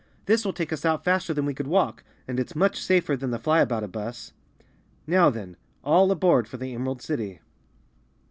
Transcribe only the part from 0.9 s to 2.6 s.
faster than we could walk and it's